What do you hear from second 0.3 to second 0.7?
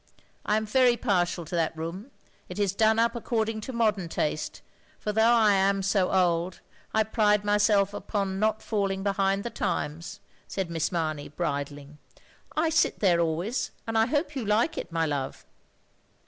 I am